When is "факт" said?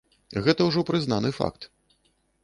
1.39-1.69